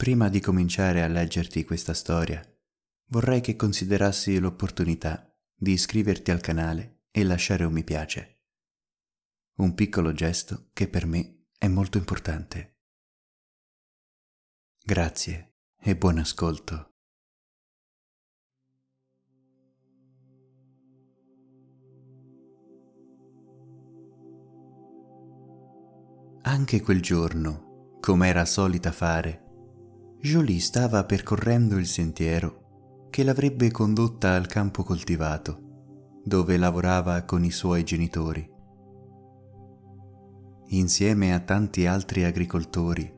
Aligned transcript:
Prima 0.00 0.30
di 0.30 0.40
cominciare 0.40 1.02
a 1.02 1.08
leggerti 1.08 1.62
questa 1.62 1.92
storia, 1.92 2.42
vorrei 3.08 3.42
che 3.42 3.54
considerassi 3.54 4.38
l'opportunità 4.38 5.30
di 5.54 5.72
iscriverti 5.72 6.30
al 6.30 6.40
canale 6.40 7.02
e 7.10 7.22
lasciare 7.22 7.64
un 7.64 7.74
mi 7.74 7.84
piace. 7.84 8.44
Un 9.56 9.74
piccolo 9.74 10.14
gesto 10.14 10.70
che 10.72 10.88
per 10.88 11.04
me 11.04 11.48
è 11.58 11.68
molto 11.68 11.98
importante. 11.98 12.78
Grazie 14.82 15.56
e 15.78 15.94
buon 15.94 16.16
ascolto. 16.16 16.94
Anche 26.40 26.80
quel 26.80 27.02
giorno, 27.02 27.98
come 28.00 28.28
era 28.28 28.46
solita 28.46 28.92
fare, 28.92 29.48
Jolie 30.22 30.60
stava 30.60 31.04
percorrendo 31.04 31.78
il 31.78 31.86
sentiero 31.86 33.08
che 33.08 33.24
l'avrebbe 33.24 33.70
condotta 33.70 34.34
al 34.34 34.46
campo 34.46 34.82
coltivato, 34.82 36.20
dove 36.22 36.58
lavorava 36.58 37.22
con 37.24 37.42
i 37.42 37.50
suoi 37.50 37.84
genitori. 37.84 38.46
Insieme 40.72 41.32
a 41.32 41.40
tanti 41.40 41.86
altri 41.86 42.24
agricoltori, 42.24 43.10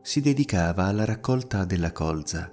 si 0.00 0.22
dedicava 0.22 0.84
alla 0.84 1.04
raccolta 1.04 1.66
della 1.66 1.92
colza, 1.92 2.50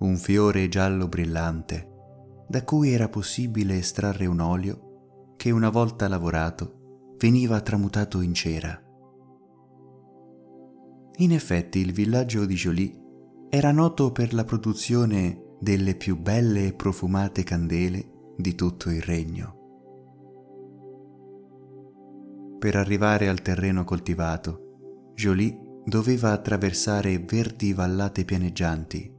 un 0.00 0.16
fiore 0.18 0.68
giallo 0.68 1.08
brillante, 1.08 1.92
da 2.46 2.62
cui 2.62 2.92
era 2.92 3.08
possibile 3.08 3.78
estrarre 3.78 4.26
un 4.26 4.40
olio 4.40 5.32
che 5.36 5.50
una 5.50 5.70
volta 5.70 6.08
lavorato 6.08 7.14
veniva 7.16 7.58
tramutato 7.62 8.20
in 8.20 8.34
cera. 8.34 8.78
In 11.16 11.32
effetti 11.32 11.78
il 11.78 11.92
villaggio 11.92 12.44
di 12.44 12.54
Jolie 12.54 13.02
era 13.54 13.70
noto 13.70 14.10
per 14.10 14.34
la 14.34 14.42
produzione 14.42 15.58
delle 15.60 15.94
più 15.94 16.18
belle 16.18 16.66
e 16.66 16.72
profumate 16.72 17.44
candele 17.44 18.32
di 18.36 18.56
tutto 18.56 18.90
il 18.90 19.00
regno. 19.00 19.58
Per 22.58 22.74
arrivare 22.74 23.28
al 23.28 23.42
terreno 23.42 23.84
coltivato, 23.84 25.12
Jolie 25.14 25.56
doveva 25.84 26.32
attraversare 26.32 27.20
verdi 27.20 27.72
vallate 27.72 28.24
pianeggianti, 28.24 29.14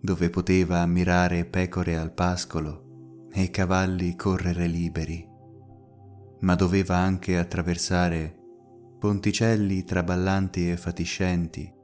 dove 0.00 0.30
poteva 0.30 0.78
ammirare 0.78 1.44
pecore 1.44 1.96
al 1.96 2.12
pascolo 2.12 3.26
e 3.32 3.50
cavalli 3.50 4.14
correre 4.14 4.68
liberi, 4.68 5.28
ma 6.42 6.54
doveva 6.54 6.94
anche 6.98 7.36
attraversare 7.36 8.36
ponticelli 9.00 9.82
traballanti 9.82 10.70
e 10.70 10.76
fatiscenti 10.76 11.82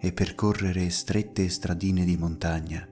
e 0.00 0.12
percorrere 0.12 0.88
strette 0.88 1.48
stradine 1.50 2.04
di 2.04 2.16
montagna. 2.16 2.88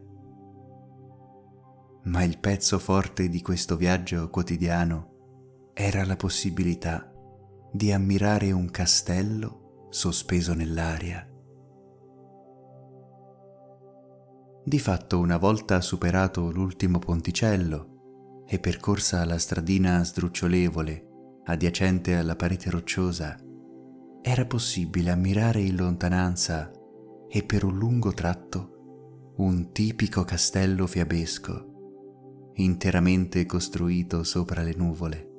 Ma 2.04 2.22
il 2.22 2.38
pezzo 2.38 2.78
forte 2.78 3.28
di 3.28 3.40
questo 3.40 3.76
viaggio 3.76 4.28
quotidiano 4.28 5.72
era 5.72 6.04
la 6.04 6.16
possibilità 6.16 7.10
di 7.72 7.92
ammirare 7.92 8.52
un 8.52 8.70
castello 8.70 9.86
sospeso 9.90 10.52
nell'aria. 10.52 11.26
Di 14.64 14.78
fatto, 14.78 15.18
una 15.18 15.38
volta 15.38 15.80
superato 15.80 16.50
l'ultimo 16.50 16.98
ponticello 16.98 18.42
e 18.46 18.58
percorsa 18.58 19.24
la 19.24 19.38
stradina 19.38 20.04
sdrucciolevole 20.04 21.06
adiacente 21.44 22.16
alla 22.16 22.36
parete 22.36 22.68
rocciosa, 22.68 23.38
era 24.20 24.44
possibile 24.44 25.10
ammirare 25.10 25.60
in 25.60 25.76
lontananza 25.76 26.70
e 27.28 27.42
per 27.42 27.64
un 27.64 27.76
lungo 27.76 28.12
tratto 28.12 29.34
un 29.38 29.70
tipico 29.70 30.24
castello 30.24 30.86
fiabesco, 30.88 32.52
interamente 32.54 33.46
costruito 33.46 34.24
sopra 34.24 34.62
le 34.62 34.74
nuvole. 34.74 35.30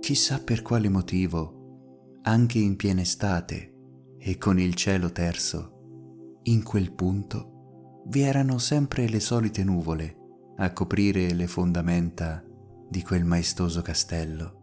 Chissà 0.00 0.42
per 0.42 0.62
quale 0.62 0.88
motivo, 0.88 2.18
anche 2.22 2.58
in 2.58 2.74
piena 2.74 3.02
estate 3.02 3.74
e 4.18 4.38
con 4.38 4.58
il 4.58 4.74
cielo 4.74 5.12
terso, 5.12 6.40
in 6.44 6.64
quel 6.64 6.92
punto 6.92 8.02
vi 8.08 8.22
erano 8.22 8.58
sempre 8.58 9.08
le 9.08 9.20
solite 9.20 9.62
nuvole 9.62 10.16
a 10.56 10.72
coprire 10.72 11.32
le 11.32 11.46
fondamenta 11.46 12.44
di 12.88 13.02
quel 13.02 13.24
maestoso 13.24 13.82
castello. 13.82 14.62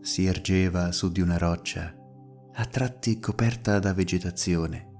Si 0.00 0.26
ergeva 0.26 0.90
su 0.90 1.10
di 1.10 1.20
una 1.20 1.38
roccia 1.38 1.94
a 2.58 2.64
tratti 2.64 3.20
coperta 3.20 3.78
da 3.78 3.92
vegetazione 3.92 4.92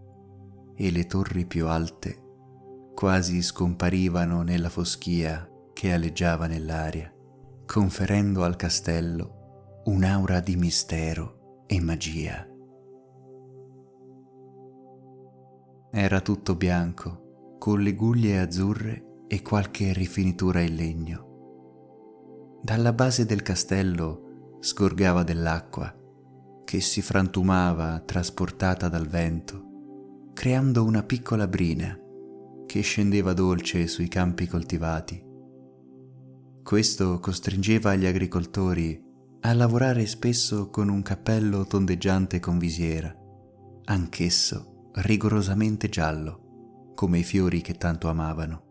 e 0.77 0.91
le 0.91 1.07
torri 1.07 1.47
più 1.47 1.69
alte 1.69 2.25
quasi 2.95 3.41
scomparivano 3.41 4.43
nella 4.43 4.69
foschia 4.69 5.49
che 5.73 5.93
aleggiava 5.93 6.47
nell'aria, 6.47 7.11
conferendo 7.65 8.45
al 8.45 8.57
castello 8.57 9.83
un'aura 9.85 10.41
di 10.41 10.57
mistero 10.57 11.65
e 11.67 11.81
magia. 11.81 12.47
Era 15.93 16.21
tutto 16.21 16.57
bianco, 16.57 17.57
con 17.59 17.81
le 17.81 17.95
guglie 17.95 18.39
azzurre 18.39 19.25
e 19.29 19.41
qualche 19.41 19.95
rifinitura 19.95 20.61
in 20.61 20.75
legno. 20.75 22.61
Dalla 22.63 22.93
base 22.93 23.25
del 23.25 23.43
castello 23.43 24.59
sgorgava 24.61 25.23
dell'acqua 25.23 25.95
che 26.67 26.81
si 26.81 27.01
frantumava 27.01 28.01
trasportata 28.01 28.89
dal 28.89 29.07
vento, 29.07 30.33
creando 30.35 30.83
una 30.83 31.05
piccola 31.05 31.47
brina 31.47 31.97
che 32.67 32.81
scendeva 32.81 33.33
dolce 33.33 33.87
sui 33.87 34.09
campi 34.09 34.49
coltivati. 34.49 35.25
Questo 36.65 37.21
costringeva 37.21 37.95
gli 37.95 38.05
agricoltori 38.05 39.01
a 39.43 39.53
lavorare 39.53 40.07
spesso 40.07 40.69
con 40.69 40.89
un 40.89 41.03
cappello 41.03 41.67
tondeggiante 41.67 42.41
con 42.41 42.59
visiera, 42.59 43.15
anch'esso 43.85 44.91
rigorosamente 44.95 45.89
giallo, 45.89 46.91
come 46.97 47.21
i 47.21 47.23
fiori 47.23 47.61
che 47.61 47.75
tanto 47.75 48.09
amavano. 48.09 48.65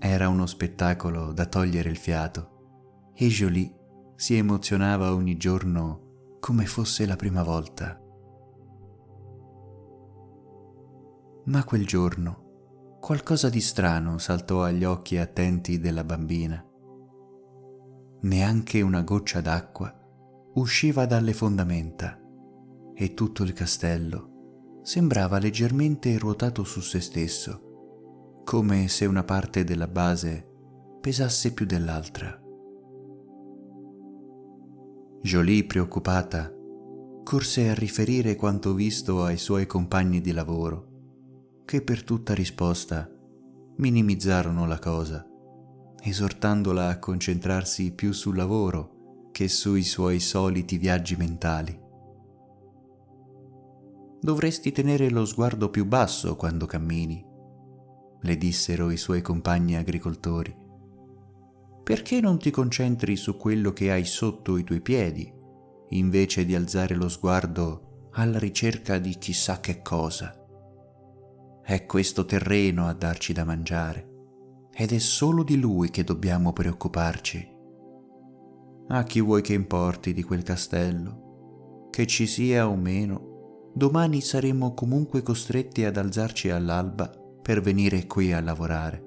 Era 0.00 0.28
uno 0.28 0.46
spettacolo 0.46 1.32
da 1.32 1.46
togliere 1.46 1.90
il 1.90 1.96
fiato 1.96 3.12
e 3.14 3.28
Jolie 3.28 3.85
si 4.16 4.36
emozionava 4.36 5.12
ogni 5.14 5.36
giorno 5.36 6.38
come 6.40 6.66
fosse 6.66 7.06
la 7.06 7.16
prima 7.16 7.42
volta. 7.42 8.00
Ma 11.44 11.64
quel 11.64 11.86
giorno 11.86 12.98
qualcosa 13.00 13.48
di 13.48 13.60
strano 13.60 14.18
saltò 14.18 14.64
agli 14.64 14.84
occhi 14.84 15.16
attenti 15.16 15.78
della 15.78 16.02
bambina. 16.02 16.64
Neanche 18.22 18.80
una 18.80 19.02
goccia 19.02 19.40
d'acqua 19.40 19.94
usciva 20.54 21.06
dalle 21.06 21.32
fondamenta 21.32 22.18
e 22.94 23.14
tutto 23.14 23.42
il 23.42 23.52
castello 23.52 24.80
sembrava 24.82 25.38
leggermente 25.38 26.16
ruotato 26.16 26.64
su 26.64 26.80
se 26.80 27.00
stesso, 27.00 28.40
come 28.44 28.88
se 28.88 29.04
una 29.04 29.24
parte 29.24 29.64
della 29.64 29.88
base 29.88 30.48
pesasse 31.00 31.52
più 31.52 31.66
dell'altra. 31.66 32.40
Jolie, 35.26 35.64
preoccupata, 35.64 36.54
corse 37.24 37.68
a 37.68 37.74
riferire 37.74 38.36
quanto 38.36 38.74
visto 38.74 39.24
ai 39.24 39.38
suoi 39.38 39.66
compagni 39.66 40.20
di 40.20 40.30
lavoro, 40.30 41.62
che 41.64 41.82
per 41.82 42.04
tutta 42.04 42.32
risposta 42.32 43.10
minimizzarono 43.78 44.68
la 44.68 44.78
cosa, 44.78 45.26
esortandola 46.00 46.86
a 46.86 47.00
concentrarsi 47.00 47.92
più 47.92 48.12
sul 48.12 48.36
lavoro 48.36 49.30
che 49.32 49.48
sui 49.48 49.82
suoi 49.82 50.20
soliti 50.20 50.78
viaggi 50.78 51.16
mentali. 51.16 51.76
Dovresti 54.20 54.70
tenere 54.70 55.10
lo 55.10 55.24
sguardo 55.24 55.70
più 55.70 55.86
basso 55.86 56.36
quando 56.36 56.66
cammini, 56.66 57.26
le 58.20 58.36
dissero 58.38 58.92
i 58.92 58.96
suoi 58.96 59.22
compagni 59.22 59.74
agricoltori. 59.74 60.65
Perché 61.86 62.20
non 62.20 62.36
ti 62.40 62.50
concentri 62.50 63.14
su 63.14 63.36
quello 63.36 63.72
che 63.72 63.92
hai 63.92 64.04
sotto 64.04 64.56
i 64.56 64.64
tuoi 64.64 64.80
piedi, 64.80 65.32
invece 65.90 66.44
di 66.44 66.56
alzare 66.56 66.96
lo 66.96 67.08
sguardo 67.08 68.08
alla 68.14 68.40
ricerca 68.40 68.98
di 68.98 69.16
chissà 69.18 69.60
che 69.60 69.82
cosa? 69.82 70.34
È 71.62 71.86
questo 71.86 72.24
terreno 72.24 72.88
a 72.88 72.92
darci 72.92 73.32
da 73.32 73.44
mangiare 73.44 74.14
ed 74.72 74.90
è 74.90 74.98
solo 74.98 75.44
di 75.44 75.60
lui 75.60 75.90
che 75.90 76.02
dobbiamo 76.02 76.52
preoccuparci. 76.52 77.48
A 78.88 79.04
chi 79.04 79.20
vuoi 79.20 79.42
che 79.42 79.54
importi 79.54 80.12
di 80.12 80.24
quel 80.24 80.42
castello? 80.42 81.86
Che 81.90 82.04
ci 82.08 82.26
sia 82.26 82.66
o 82.68 82.74
meno, 82.74 83.70
domani 83.72 84.20
saremo 84.22 84.74
comunque 84.74 85.22
costretti 85.22 85.84
ad 85.84 85.96
alzarci 85.98 86.50
all'alba 86.50 87.08
per 87.40 87.60
venire 87.60 88.08
qui 88.08 88.32
a 88.32 88.40
lavorare. 88.40 89.05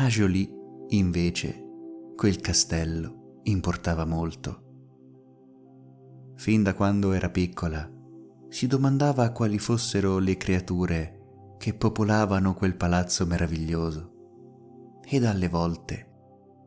A 0.00 0.06
Jolie, 0.06 0.48
invece, 0.90 1.60
quel 2.14 2.40
castello 2.40 3.40
importava 3.42 4.04
molto. 4.04 4.62
Fin 6.36 6.62
da 6.62 6.72
quando 6.74 7.10
era 7.10 7.30
piccola, 7.30 7.90
si 8.48 8.68
domandava 8.68 9.30
quali 9.30 9.58
fossero 9.58 10.18
le 10.18 10.36
creature 10.36 11.56
che 11.58 11.74
popolavano 11.74 12.54
quel 12.54 12.76
palazzo 12.76 13.26
meraviglioso 13.26 15.00
e 15.04 15.26
alle 15.26 15.48
volte 15.48 16.06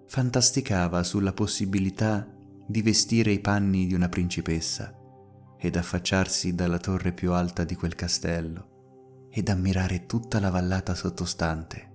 fantasticava 0.07 1.01
sulla 1.01 1.31
possibilità 1.31 2.29
di 2.67 2.81
vestire 2.81 3.31
i 3.31 3.39
panni 3.39 3.87
di 3.87 3.93
una 3.93 4.09
principessa 4.09 4.93
ed 5.57 5.77
affacciarsi 5.77 6.53
dalla 6.53 6.79
torre 6.79 7.13
più 7.13 7.31
alta 7.31 7.63
di 7.63 7.75
quel 7.75 7.95
castello 7.95 9.29
ed 9.31 9.47
ammirare 9.47 10.05
tutta 10.05 10.41
la 10.41 10.49
vallata 10.49 10.93
sottostante. 10.93 11.90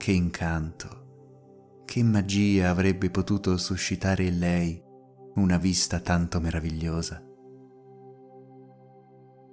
Che 0.00 0.12
incanto, 0.12 1.82
che 1.84 2.02
magia 2.02 2.70
avrebbe 2.70 3.10
potuto 3.10 3.58
suscitare 3.58 4.24
in 4.24 4.38
lei 4.38 4.82
una 5.34 5.58
vista 5.58 6.00
tanto 6.00 6.40
meravigliosa. 6.40 7.22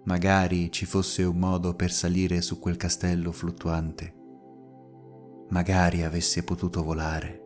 Magari 0.05 0.71
ci 0.71 0.85
fosse 0.85 1.23
un 1.23 1.37
modo 1.37 1.75
per 1.75 1.91
salire 1.91 2.39
su 2.39 2.59
quel 2.59 2.77
castello 2.77 3.33
fluttuante. 3.33 4.13
Magari 5.49 6.03
avesse 6.03 6.45
potuto 6.45 6.81
volare. 6.81 7.43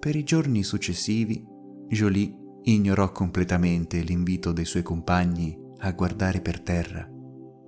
Per 0.00 0.16
i 0.16 0.24
giorni 0.24 0.64
successivi, 0.64 1.46
Jolie 1.86 2.36
ignorò 2.62 3.12
completamente 3.12 4.00
l'invito 4.00 4.50
dei 4.50 4.64
suoi 4.64 4.82
compagni 4.82 5.56
a 5.78 5.92
guardare 5.92 6.40
per 6.40 6.60
terra 6.60 7.13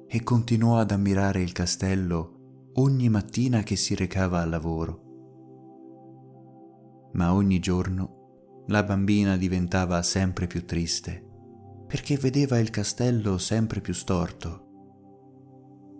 e 0.08 0.23
continuò 0.23 0.79
ad 0.79 0.91
ammirare 0.91 1.43
il 1.43 1.53
castello 1.53 2.70
ogni 2.75 3.08
mattina 3.08 3.62
che 3.62 3.76
si 3.76 3.94
recava 3.94 4.41
al 4.41 4.50
lavoro. 4.50 5.03
Ma 7.12 7.32
ogni 7.32 7.58
giorno 7.58 8.64
la 8.69 8.82
bambina 8.82 9.37
diventava 9.37 10.03
sempre 10.03 10.47
più 10.47 10.64
triste 10.64 11.25
perché 11.87 12.17
vedeva 12.17 12.58
il 12.58 12.70
castello 12.70 13.38
sempre 13.38 13.81
più 13.81 13.94
storto. 13.94 14.64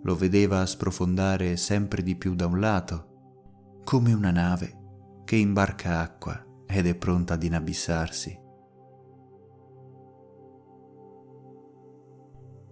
Lo 0.03 0.15
vedeva 0.15 0.65
sprofondare 0.65 1.57
sempre 1.57 2.03
di 2.03 2.15
più 2.15 2.35
da 2.35 2.45
un 2.45 2.59
lato, 2.59 3.81
come 3.83 4.13
una 4.13 4.31
nave 4.31 4.75
che 5.23 5.37
imbarca 5.37 6.01
acqua 6.01 6.45
ed 6.67 6.87
è 6.87 6.95
pronta 6.95 7.35
ad 7.35 7.43
inabissarsi. 7.43 8.37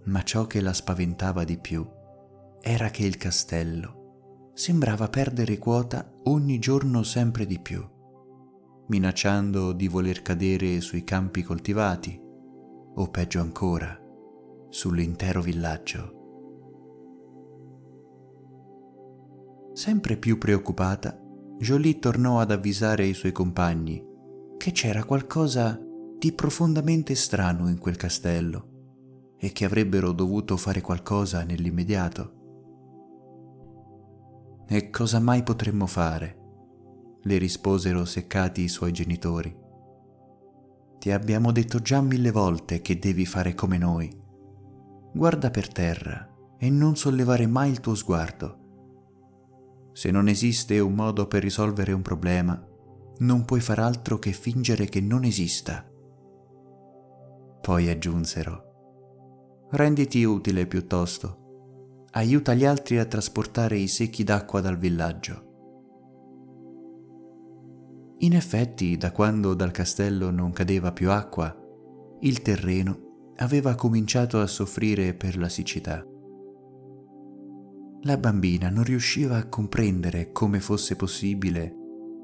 Ma 0.06 0.22
ciò 0.22 0.46
che 0.46 0.60
la 0.60 0.72
spaventava 0.72 1.44
di 1.44 1.58
più 1.58 1.86
era 2.60 2.90
che 2.90 3.04
il 3.04 3.16
castello 3.16 4.50
sembrava 4.54 5.08
perdere 5.08 5.58
quota 5.58 6.12
ogni 6.24 6.58
giorno 6.58 7.02
sempre 7.02 7.44
di 7.44 7.60
più, 7.60 7.84
minacciando 8.88 9.72
di 9.72 9.88
voler 9.88 10.22
cadere 10.22 10.80
sui 10.80 11.04
campi 11.04 11.42
coltivati 11.42 12.20
o 12.98 13.10
peggio 13.10 13.40
ancora 13.40 14.00
sull'intero 14.68 15.42
villaggio. 15.42 16.14
Sempre 19.72 20.16
più 20.16 20.38
preoccupata, 20.38 21.20
Jolie 21.58 21.98
tornò 21.98 22.40
ad 22.40 22.50
avvisare 22.50 23.06
i 23.06 23.14
suoi 23.14 23.32
compagni 23.32 24.02
che 24.56 24.72
c'era 24.72 25.04
qualcosa 25.04 25.78
di 26.18 26.32
profondamente 26.32 27.14
strano 27.14 27.68
in 27.68 27.78
quel 27.78 27.96
castello 27.96 28.75
e 29.38 29.52
che 29.52 29.64
avrebbero 29.64 30.12
dovuto 30.12 30.56
fare 30.56 30.80
qualcosa 30.80 31.44
nell'immediato. 31.44 32.32
E 34.68 34.90
cosa 34.90 35.20
mai 35.20 35.42
potremmo 35.42 35.86
fare? 35.86 36.44
le 37.26 37.38
risposero 37.38 38.04
seccati 38.04 38.62
i 38.62 38.68
suoi 38.68 38.92
genitori. 38.92 39.52
Ti 40.98 41.10
abbiamo 41.10 41.50
detto 41.50 41.80
già 41.80 42.00
mille 42.00 42.30
volte 42.30 42.80
che 42.80 43.00
devi 43.00 43.26
fare 43.26 43.52
come 43.52 43.78
noi. 43.78 44.08
Guarda 45.12 45.50
per 45.50 45.72
terra 45.72 46.32
e 46.56 46.70
non 46.70 46.94
sollevare 46.94 47.48
mai 47.48 47.70
il 47.70 47.80
tuo 47.80 47.96
sguardo 47.96 48.64
se 49.96 50.10
non 50.10 50.28
esiste 50.28 50.78
un 50.78 50.92
modo 50.92 51.26
per 51.26 51.42
risolvere 51.42 51.94
un 51.94 52.02
problema, 52.02 52.62
non 53.20 53.46
puoi 53.46 53.60
far 53.60 53.78
altro 53.78 54.18
che 54.18 54.32
fingere 54.32 54.84
che 54.84 55.00
non 55.00 55.24
esista. 55.24 55.90
Poi 57.62 57.88
aggiunsero, 57.88 58.65
renditi 59.70 60.22
utile 60.22 60.66
piuttosto, 60.66 62.06
aiuta 62.12 62.54
gli 62.54 62.64
altri 62.64 62.98
a 62.98 63.04
trasportare 63.04 63.76
i 63.76 63.88
secchi 63.88 64.22
d'acqua 64.22 64.60
dal 64.60 64.78
villaggio. 64.78 65.44
In 68.18 68.34
effetti, 68.34 68.96
da 68.96 69.12
quando 69.12 69.54
dal 69.54 69.72
castello 69.72 70.30
non 70.30 70.52
cadeva 70.52 70.92
più 70.92 71.10
acqua, 71.10 71.54
il 72.20 72.40
terreno 72.40 73.32
aveva 73.36 73.74
cominciato 73.74 74.40
a 74.40 74.46
soffrire 74.46 75.12
per 75.14 75.36
la 75.36 75.48
siccità. 75.48 76.02
La 78.02 78.16
bambina 78.16 78.70
non 78.70 78.84
riusciva 78.84 79.36
a 79.36 79.48
comprendere 79.48 80.30
come 80.32 80.60
fosse 80.60 80.96
possibile 80.96 81.74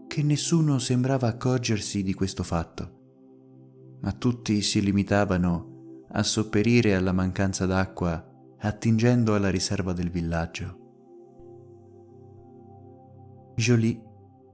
che 0.07 0.23
nessuno 0.23 0.79
sembrava 0.79 1.27
accorgersi 1.27 2.03
di 2.03 2.15
questo 2.15 2.43
fatto, 2.43 3.99
ma 4.01 4.13
tutti 4.13 4.63
si 4.63 4.81
limitavano 4.81 5.72
a 6.13 6.23
sopperire 6.23 6.95
alla 6.95 7.13
mancanza 7.13 7.67
d'acqua 7.67 8.27
attingendo 8.59 9.35
alla 9.35 9.51
riserva 9.51 9.93
del 9.93 10.11
villaggio. 10.11 10.79
Jolie, 13.57 14.01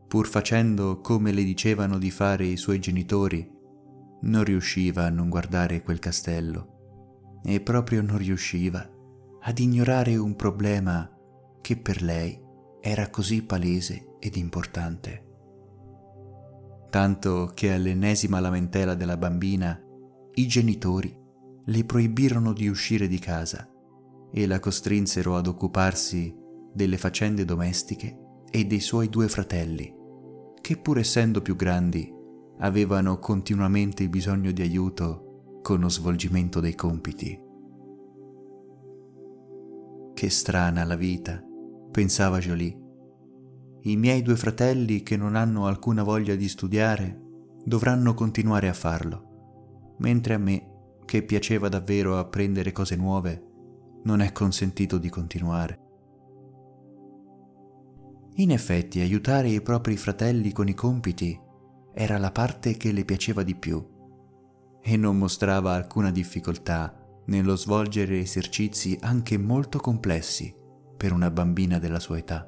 pur 0.06 0.26
facendo 0.26 1.00
come 1.00 1.32
le 1.32 1.44
dicevano 1.44 1.98
di 1.98 2.10
fare 2.10 2.46
i 2.46 2.56
suoi 2.56 2.78
genitori, 2.78 3.56
non 4.20 4.44
riusciva 4.44 5.04
a 5.04 5.10
non 5.10 5.28
guardare 5.28 5.82
quel 5.82 5.98
castello 5.98 7.40
e 7.44 7.60
proprio 7.60 8.02
non 8.02 8.18
riusciva 8.18 8.88
ad 9.40 9.58
ignorare 9.58 10.16
un 10.16 10.34
problema 10.34 11.08
che 11.60 11.76
per 11.76 12.02
lei 12.02 12.40
era 12.80 13.10
così 13.10 13.42
palese 13.42 14.16
ed 14.18 14.36
importante. 14.36 15.26
Tanto 16.90 17.50
che 17.54 17.72
all'ennesima 17.72 18.40
lamentela 18.40 18.94
della 18.94 19.16
bambina 19.16 19.78
i 20.34 20.46
genitori 20.46 21.17
le 21.68 21.84
proibirono 21.84 22.54
di 22.54 22.66
uscire 22.66 23.06
di 23.08 23.18
casa 23.18 23.68
e 24.30 24.46
la 24.46 24.58
costrinsero 24.58 25.36
ad 25.36 25.46
occuparsi 25.46 26.34
delle 26.72 26.96
faccende 26.96 27.44
domestiche 27.44 28.18
e 28.50 28.64
dei 28.64 28.80
suoi 28.80 29.10
due 29.10 29.28
fratelli, 29.28 29.94
che 30.62 30.78
pur 30.78 30.98
essendo 30.98 31.42
più 31.42 31.56
grandi 31.56 32.10
avevano 32.60 33.18
continuamente 33.18 34.08
bisogno 34.08 34.50
di 34.50 34.62
aiuto 34.62 35.58
con 35.62 35.80
lo 35.80 35.90
svolgimento 35.90 36.60
dei 36.60 36.74
compiti. 36.74 37.38
Che 40.14 40.30
strana 40.30 40.84
la 40.84 40.96
vita, 40.96 41.42
pensava 41.90 42.38
Jolie. 42.38 42.76
I 43.82 43.96
miei 43.96 44.22
due 44.22 44.36
fratelli 44.36 45.02
che 45.02 45.18
non 45.18 45.36
hanno 45.36 45.66
alcuna 45.66 46.02
voglia 46.02 46.34
di 46.34 46.48
studiare 46.48 47.20
dovranno 47.62 48.14
continuare 48.14 48.68
a 48.68 48.72
farlo, 48.72 49.96
mentre 49.98 50.34
a 50.34 50.38
me 50.38 50.67
che 51.08 51.22
piaceva 51.22 51.70
davvero 51.70 52.18
apprendere 52.18 52.70
cose 52.70 52.94
nuove, 52.94 53.42
non 54.02 54.20
è 54.20 54.30
consentito 54.30 54.98
di 54.98 55.08
continuare. 55.08 55.80
In 58.34 58.50
effetti, 58.50 59.00
aiutare 59.00 59.48
i 59.48 59.62
propri 59.62 59.96
fratelli 59.96 60.52
con 60.52 60.68
i 60.68 60.74
compiti 60.74 61.40
era 61.94 62.18
la 62.18 62.30
parte 62.30 62.76
che 62.76 62.92
le 62.92 63.06
piaceva 63.06 63.42
di 63.42 63.54
più 63.54 63.82
e 64.82 64.96
non 64.98 65.16
mostrava 65.16 65.72
alcuna 65.72 66.10
difficoltà 66.10 66.94
nello 67.24 67.56
svolgere 67.56 68.18
esercizi 68.18 68.98
anche 69.00 69.38
molto 69.38 69.78
complessi 69.78 70.54
per 70.94 71.14
una 71.14 71.30
bambina 71.30 71.78
della 71.78 72.00
sua 72.00 72.18
età. 72.18 72.46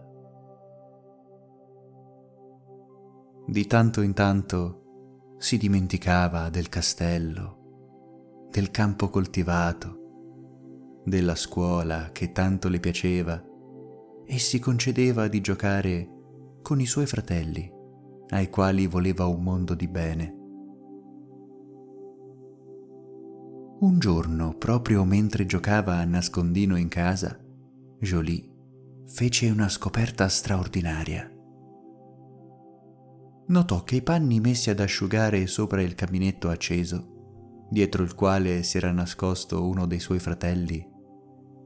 Di 3.47 3.67
tanto 3.67 4.03
in 4.03 4.13
tanto 4.13 5.35
si 5.39 5.57
dimenticava 5.57 6.51
del 6.51 6.69
castello, 6.69 7.60
del 8.51 8.71
campo 8.71 9.09
coltivato, 9.09 11.03
della 11.05 11.37
scuola 11.37 12.11
che 12.13 12.33
tanto 12.33 12.69
le 12.69 12.81
piaceva 12.81 13.43
e 14.27 14.39
si 14.39 14.59
concedeva 14.59 15.29
di 15.29 15.41
giocare 15.41 16.09
con 16.63 16.81
i 16.81 16.87
suoi 16.87 17.07
fratelli, 17.07 17.71
ai 18.31 18.51
quali 18.51 18.87
voleva 18.87 19.27
un 19.27 19.43
mondo 19.43 19.75
di 19.75 19.89
bene. 19.89 20.35
Un 23.81 23.99
giorno, 23.99 24.55
proprio 24.59 25.05
mentre 25.05 25.47
giocava 25.47 25.95
a 25.95 26.05
nascondino 26.05 26.77
in 26.77 26.89
casa, 26.89 27.39
Jolie 27.99 28.49
fece 29.07 29.49
una 29.49 29.69
scoperta 29.69 30.29
straordinaria. 30.29 31.31
Notò 33.47 33.83
che 33.83 33.97
i 33.97 34.03
panni 34.03 34.39
messi 34.39 34.71
ad 34.71 34.81
asciugare 34.81 35.47
sopra 35.47 35.83
il 35.83 35.95
caminetto 35.95 36.51
acceso, 36.51 37.10
dietro 37.71 38.03
il 38.03 38.15
quale 38.15 38.65
si 38.65 38.77
era 38.77 38.91
nascosto 38.91 39.67
uno 39.67 39.87
dei 39.87 40.01
suoi 40.01 40.19
fratelli, 40.19 40.87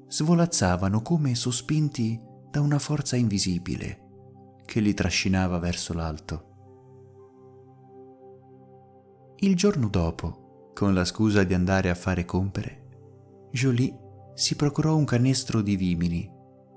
svolazzavano 0.07 1.01
come 1.01 1.35
sospinti 1.35 2.21
da 2.51 2.61
una 2.61 2.79
forza 2.79 3.17
invisibile 3.17 4.01
che 4.67 4.81
li 4.81 4.93
trascinava 4.93 5.59
verso 5.59 5.95
l'alto. 5.95 6.53
Il 9.37 9.57
giorno 9.57 9.89
dopo, 9.89 10.71
con 10.75 10.95
la 10.95 11.05
scusa 11.05 11.43
di 11.43 11.55
andare 11.55 11.91
a 11.91 11.95
fare 11.95 12.25
compere, 12.25 13.49
Jolie 13.51 13.99
si 14.35 14.57
procurò 14.57 14.97
un 14.97 15.05
canestro 15.05 15.63
di 15.63 15.77
vimini, 15.77 16.31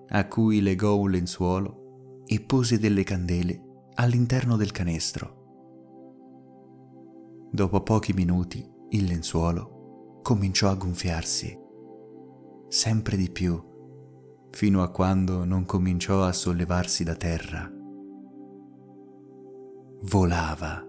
a 0.10 0.28
cui 0.28 0.62
legò 0.62 0.98
un 0.98 1.12
lenzuolo 1.12 2.24
e 2.26 2.40
pose 2.40 2.80
delle 2.80 3.04
candele 3.04 3.62
all'interno 3.96 4.56
del 4.56 4.72
canestro. 4.72 5.36
Dopo 7.52 7.82
pochi 7.82 8.14
minuti 8.14 8.76
il 8.90 9.04
lenzuolo 9.06 10.20
cominciò 10.22 10.70
a 10.70 10.76
gonfiarsi, 10.76 11.58
sempre 12.68 13.18
di 13.18 13.30
più, 13.30 13.62
fino 14.52 14.82
a 14.82 14.90
quando 14.90 15.46
non 15.46 15.66
cominciò 15.66 16.24
a 16.24 16.32
sollevarsi 16.32 17.04
da 17.04 17.16
terra. 17.16 17.72
Volava 20.10 20.86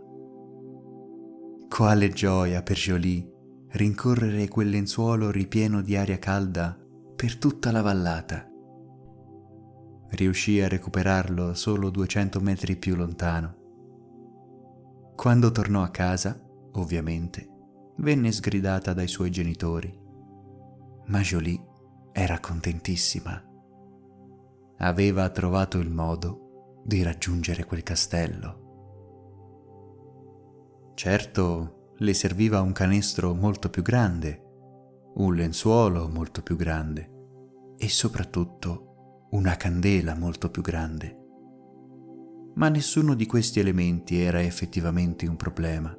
quale 1.69 2.09
gioia 2.11 2.63
per 2.63 2.77
Jolie 2.77 3.33
rincorrere 3.71 4.49
quel 4.49 4.71
lenzuolo 4.71 5.31
ripieno 5.31 5.83
di 5.83 5.97
aria 5.97 6.19
calda 6.19 6.79
per 7.15 7.37
tutta 7.37 7.71
la 7.71 7.83
vallata. 7.83 8.49
Riuscì 10.11 10.61
a 10.61 10.69
recuperarlo 10.69 11.55
solo 11.55 11.91
200 11.91 12.41
metri 12.41 12.77
più 12.77 12.97
lontano. 12.97 13.57
Quando 15.15 15.51
tornò 15.51 15.83
a 15.83 15.91
casa, 15.91 16.41
ovviamente, 16.73 17.58
venne 17.99 18.33
sgridata 18.33 18.93
dai 18.93 19.09
suoi 19.09 19.31
genitori. 19.31 19.97
Ma 21.07 21.21
Jolie 21.21 21.63
era 22.13 22.39
contentissima. 22.41 23.43
Aveva 24.79 25.29
trovato 25.31 25.79
il 25.79 25.91
modo 25.91 26.81
di 26.85 27.03
raggiungere 27.03 27.65
quel 27.65 27.83
castello. 27.83 28.67
Certo, 30.95 31.93
le 31.97 32.15
serviva 32.15 32.61
un 32.61 32.73
canestro 32.73 33.35
molto 33.35 33.71
più 33.71 33.83
grande, 33.83 34.43
un 35.15 35.35
lenzuolo 35.35 36.09
molto 36.09 36.43
più 36.43 36.55
grande 36.57 37.17
e 37.77 37.89
soprattutto 37.89 39.27
una 39.31 39.57
candela 39.57 40.15
molto 40.15 40.51
più 40.51 40.63
grande. 40.63 41.17
Ma 42.55 42.69
nessuno 42.69 43.15
di 43.15 43.27
questi 43.27 43.59
elementi 43.61 44.21
era 44.21 44.41
effettivamente 44.41 45.27
un 45.27 45.37
problema. 45.37 45.97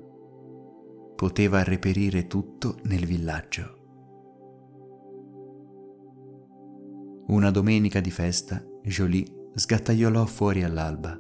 Poteva 1.20 1.64
reperire 1.64 2.28
tutto 2.28 2.78
nel 2.84 3.06
villaggio. 3.06 3.76
Una 7.28 7.52
domenica 7.52 8.00
di 8.00 8.10
festa, 8.10 8.64
Jolie 8.84 9.50
sgattaiolò 9.54 10.24
fuori 10.24 10.64
all'alba. 10.64 11.20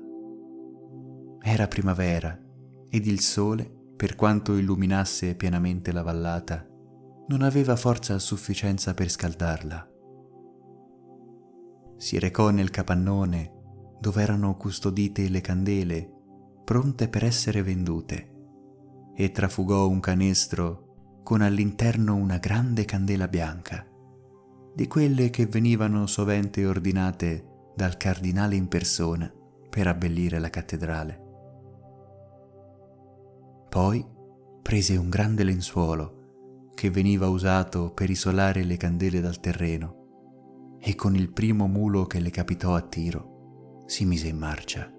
Era 1.41 1.68
primavera 1.68 2.41
ed 2.89 3.08
il 3.08 3.20
sole, 3.20 3.70
per 3.98 4.15
quanto 4.15 4.56
illuminasse 4.56 5.36
pienamente 5.36 5.91
la 5.91 6.01
vallata, 6.01 6.65
non 7.27 7.41
aveva 7.41 7.75
forza 7.75 8.13
a 8.13 8.20
sufficienza 8.20 8.94
per 8.94 9.10
scaldarla. 9.10 9.86
Si 11.98 12.18
recò 12.18 12.51
nel 12.51 12.70
capannone 12.70 13.51
dove 14.00 14.22
erano 14.22 14.56
custodite 14.56 15.27
le 15.27 15.41
candele 15.41 16.10
pronte 16.63 17.10
per 17.10 17.25
essere 17.25 17.62
vendute 17.63 18.38
e 19.21 19.31
trafugò 19.33 19.89
un 19.89 19.99
canestro 19.99 21.21
con 21.23 21.41
all'interno 21.41 22.15
una 22.15 22.38
grande 22.38 22.85
candela 22.85 23.27
bianca, 23.27 23.85
di 24.73 24.88
quelle 24.88 25.29
che 25.29 25.45
venivano 25.45 26.07
sovente 26.07 26.65
ordinate 26.65 27.73
dal 27.75 27.97
cardinale 27.97 28.55
in 28.55 28.69
persona 28.69 29.29
per 29.69 29.88
abbellire 29.88 30.39
la 30.39 30.49
cattedrale. 30.49 31.21
Poi 33.67 34.07
prese 34.61 34.95
un 34.95 35.09
grande 35.09 35.43
lenzuolo 35.43 36.69
che 36.73 36.89
veniva 36.89 37.27
usato 37.27 37.91
per 37.91 38.09
isolare 38.09 38.63
le 38.63 38.77
candele 38.77 39.19
dal 39.19 39.41
terreno 39.41 40.77
e 40.79 40.95
con 40.95 41.13
il 41.13 41.33
primo 41.33 41.67
mulo 41.67 42.05
che 42.05 42.21
le 42.21 42.29
capitò 42.29 42.73
a 42.73 42.81
tiro 42.81 43.83
si 43.85 44.05
mise 44.05 44.29
in 44.29 44.38
marcia. 44.38 44.89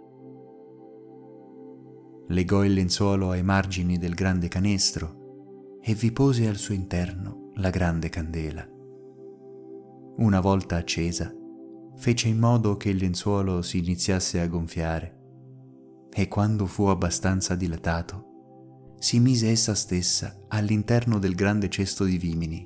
Legò 2.31 2.65
il 2.65 2.75
lenzuolo 2.75 3.31
ai 3.31 3.43
margini 3.43 3.99
del 3.99 4.15
grande 4.15 4.47
canestro 4.47 5.79
e 5.83 5.95
vi 5.95 6.13
pose 6.13 6.47
al 6.47 6.59
suo 6.59 6.75
interno 6.75 7.51
la 7.55 7.71
grande 7.71 8.09
candela. 8.09 8.65
Una 10.19 10.39
volta 10.39 10.77
accesa, 10.77 11.35
fece 11.97 12.29
in 12.29 12.39
modo 12.39 12.77
che 12.77 12.91
il 12.91 12.99
lenzuolo 12.99 13.63
si 13.63 13.79
iniziasse 13.79 14.41
a 14.41 14.47
gonfiare 14.47 15.19
e 16.09 16.29
quando 16.29 16.67
fu 16.67 16.85
abbastanza 16.85 17.57
dilatato, 17.57 18.95
si 19.01 19.19
mise 19.19 19.51
essa 19.51 19.75
stessa 19.75 20.45
all'interno 20.47 21.19
del 21.19 21.35
grande 21.35 21.69
cesto 21.69 22.05
di 22.05 22.17
vimini. 22.17 22.65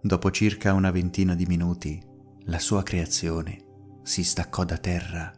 Dopo 0.00 0.30
circa 0.30 0.72
una 0.72 0.90
ventina 0.90 1.34
di 1.34 1.44
minuti, 1.44 2.02
la 2.44 2.58
sua 2.58 2.82
creazione 2.82 3.58
si 4.02 4.24
staccò 4.24 4.64
da 4.64 4.78
terra. 4.78 5.30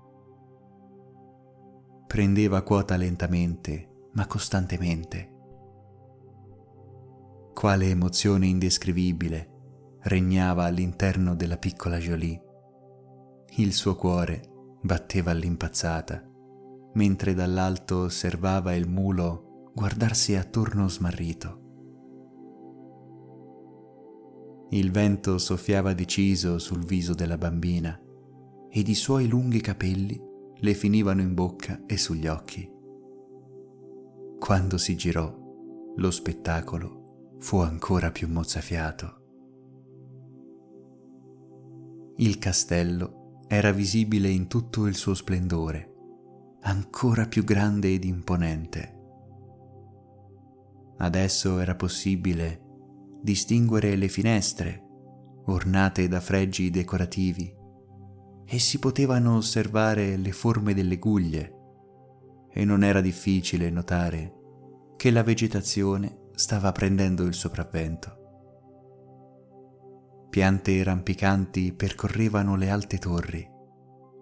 Prendeva 2.06 2.62
quota 2.62 2.96
lentamente, 2.96 4.08
ma 4.12 4.26
costantemente. 4.26 5.30
Quale 7.52 7.88
emozione 7.88 8.46
indescrivibile 8.46 9.50
regnava 10.02 10.64
all'interno 10.64 11.34
della 11.34 11.56
piccola 11.56 11.98
Jolie. 11.98 12.40
Il 13.56 13.72
suo 13.72 13.96
cuore 13.96 14.42
batteva 14.82 15.30
all'impazzata 15.30 16.32
mentre 16.94 17.34
dall'alto 17.34 18.02
osservava 18.02 18.74
il 18.74 18.88
mulo 18.88 19.70
guardarsi 19.74 20.36
attorno 20.36 20.88
smarrito. 20.88 21.60
Il 24.70 24.90
vento 24.90 25.38
soffiava 25.38 25.92
deciso 25.92 26.58
sul 26.58 26.84
viso 26.84 27.14
della 27.14 27.38
bambina 27.38 27.98
ed 28.70 28.88
i 28.88 28.94
suoi 28.94 29.28
lunghi 29.28 29.60
capelli 29.60 30.20
le 30.64 30.72
finivano 30.72 31.20
in 31.20 31.34
bocca 31.34 31.82
e 31.84 31.98
sugli 31.98 32.26
occhi. 32.26 32.66
Quando 34.38 34.78
si 34.78 34.96
girò, 34.96 35.30
lo 35.94 36.10
spettacolo 36.10 37.36
fu 37.38 37.58
ancora 37.58 38.10
più 38.10 38.28
mozzafiato. 38.28 39.20
Il 42.16 42.38
castello 42.38 43.42
era 43.46 43.72
visibile 43.72 44.30
in 44.30 44.46
tutto 44.46 44.86
il 44.86 44.96
suo 44.96 45.12
splendore 45.12 45.92
ancora 46.62 47.26
più 47.26 47.44
grande 47.44 47.92
ed 47.92 48.04
imponente. 48.04 49.02
Adesso 50.96 51.58
era 51.58 51.74
possibile 51.74 52.62
distinguere 53.20 53.96
le 53.96 54.08
finestre 54.08 54.82
ornate 55.44 56.08
da 56.08 56.20
fregi 56.20 56.70
decorativi 56.70 57.54
e 58.46 58.58
si 58.58 58.78
potevano 58.78 59.36
osservare 59.36 60.16
le 60.16 60.32
forme 60.32 60.74
delle 60.74 60.98
guglie 60.98 61.54
e 62.50 62.64
non 62.64 62.84
era 62.84 63.00
difficile 63.00 63.70
notare 63.70 64.32
che 64.96 65.10
la 65.10 65.22
vegetazione 65.22 66.28
stava 66.34 66.72
prendendo 66.72 67.24
il 67.24 67.34
sopravvento. 67.34 68.18
Piante 70.30 70.82
rampicanti 70.82 71.72
percorrevano 71.72 72.56
le 72.56 72.70
alte 72.70 72.98
torri 72.98 73.48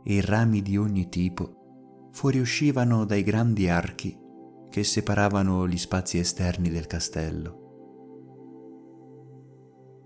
e 0.04 0.20
rami 0.20 0.62
di 0.62 0.76
ogni 0.76 1.08
tipo 1.08 2.08
fuoriuscivano 2.12 3.04
dai 3.04 3.22
grandi 3.22 3.68
archi 3.68 4.18
che 4.68 4.84
separavano 4.84 5.66
gli 5.68 5.78
spazi 5.78 6.18
esterni 6.18 6.70
del 6.70 6.86
castello. 6.86 7.60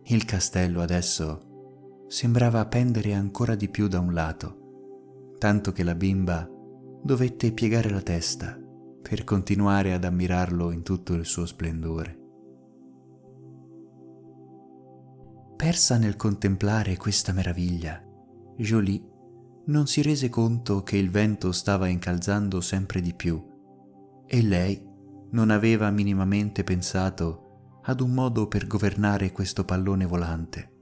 Il 0.04 0.24
castello 0.24 0.82
adesso 0.82 1.55
sembrava 2.08 2.66
pendere 2.66 3.14
ancora 3.14 3.54
di 3.54 3.68
più 3.68 3.88
da 3.88 3.98
un 3.98 4.12
lato, 4.12 5.34
tanto 5.38 5.72
che 5.72 5.82
la 5.82 5.94
bimba 5.94 6.48
dovette 7.02 7.52
piegare 7.52 7.90
la 7.90 8.02
testa 8.02 8.58
per 9.02 9.24
continuare 9.24 9.92
ad 9.92 10.04
ammirarlo 10.04 10.70
in 10.72 10.82
tutto 10.82 11.14
il 11.14 11.24
suo 11.24 11.46
splendore. 11.46 12.24
Persa 15.56 15.96
nel 15.96 16.16
contemplare 16.16 16.96
questa 16.96 17.32
meraviglia, 17.32 18.02
Jolie 18.56 19.02
non 19.66 19.86
si 19.86 20.02
rese 20.02 20.28
conto 20.28 20.82
che 20.82 20.96
il 20.96 21.10
vento 21.10 21.50
stava 21.52 21.88
incalzando 21.88 22.60
sempre 22.60 23.00
di 23.00 23.14
più 23.14 23.42
e 24.26 24.42
lei 24.42 24.80
non 25.30 25.50
aveva 25.50 25.90
minimamente 25.90 26.62
pensato 26.62 27.80
ad 27.82 28.00
un 28.00 28.12
modo 28.12 28.48
per 28.48 28.66
governare 28.66 29.32
questo 29.32 29.64
pallone 29.64 30.06
volante. 30.06 30.75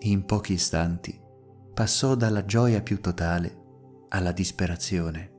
In 0.00 0.24
pochi 0.26 0.52
istanti 0.52 1.18
passò 1.72 2.14
dalla 2.14 2.44
gioia 2.44 2.82
più 2.82 3.00
totale 3.00 3.64
alla 4.08 4.30
disperazione. 4.30 5.32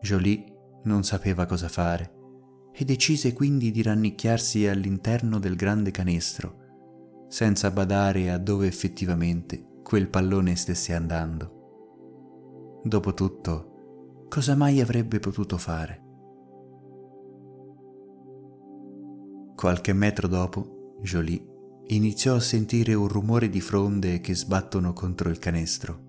Jolie 0.00 0.44
non 0.84 1.04
sapeva 1.04 1.44
cosa 1.44 1.68
fare 1.68 2.14
e 2.72 2.84
decise 2.84 3.34
quindi 3.34 3.70
di 3.70 3.82
rannicchiarsi 3.82 4.66
all'interno 4.66 5.38
del 5.38 5.54
grande 5.54 5.90
canestro, 5.90 7.26
senza 7.28 7.70
badare 7.70 8.30
a 8.30 8.38
dove 8.38 8.66
effettivamente 8.66 9.80
quel 9.82 10.08
pallone 10.08 10.56
stesse 10.56 10.94
andando. 10.94 12.80
Dopotutto, 12.82 14.24
cosa 14.28 14.56
mai 14.56 14.80
avrebbe 14.80 15.18
potuto 15.20 15.58
fare? 15.58 16.04
Qualche 19.54 19.92
metro 19.92 20.26
dopo, 20.26 20.96
Jolie 21.02 21.49
iniziò 21.94 22.34
a 22.34 22.40
sentire 22.40 22.94
un 22.94 23.08
rumore 23.08 23.48
di 23.48 23.60
fronde 23.60 24.20
che 24.20 24.34
sbattono 24.34 24.92
contro 24.92 25.28
il 25.28 25.38
canestro. 25.38 26.08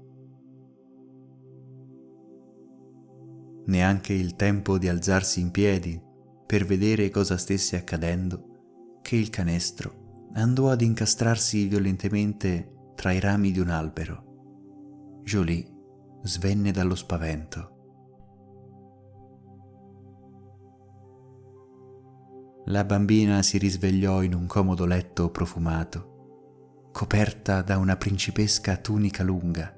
neanche 3.66 4.14
il 4.14 4.36
tempo 4.36 4.78
di 4.78 4.88
alzarsi 4.88 5.40
in 5.40 5.52
piedi 5.52 6.02
per 6.46 6.66
vedere 6.66 7.10
cosa 7.10 7.38
stesse 7.38 7.78
accadendo, 7.78 9.00
che 9.02 9.16
il 9.16 9.30
canestro 9.30 10.30
andò 10.34 10.70
ad 10.70 10.82
incastrarsi 10.82 11.68
violentemente 11.68 12.92
tra 12.96 13.12
i 13.12 13.20
rami 13.20 13.52
di 13.52 13.60
un 13.60 13.70
albero. 13.70 15.22
Jolie 15.24 15.66
svenne 16.24 16.72
dallo 16.72 16.96
spavento. 16.96 17.81
La 22.66 22.84
bambina 22.84 23.42
si 23.42 23.58
risvegliò 23.58 24.22
in 24.22 24.36
un 24.36 24.46
comodo 24.46 24.86
letto 24.86 25.32
profumato, 25.32 26.90
coperta 26.92 27.64
da 27.64 27.80
una 27.80 27.96
principesca 27.96 28.78
tunica 28.78 29.24
lunga, 29.24 29.76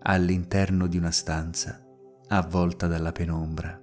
all'interno 0.00 0.86
di 0.86 0.96
una 0.96 1.10
stanza 1.10 1.84
avvolta 2.28 2.86
dalla 2.86 3.12
penombra. 3.12 3.78